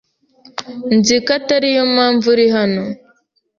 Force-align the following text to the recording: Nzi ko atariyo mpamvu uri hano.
Nzi 0.95 1.15
ko 1.25 1.29
atariyo 1.39 1.83
mpamvu 1.93 2.25
uri 2.33 2.45
hano. 2.55 2.83